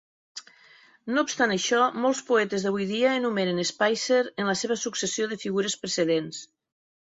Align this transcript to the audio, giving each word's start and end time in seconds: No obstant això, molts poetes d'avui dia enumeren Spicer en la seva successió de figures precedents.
No 1.17 1.23
obstant 1.25 1.53
això, 1.55 1.81
molts 2.05 2.21
poetes 2.29 2.65
d'avui 2.69 2.89
dia 2.93 3.13
enumeren 3.19 3.61
Spicer 3.73 4.25
en 4.33 4.51
la 4.53 4.57
seva 4.65 4.81
successió 4.87 5.31
de 5.37 5.41
figures 5.47 5.79
precedents. 5.85 6.45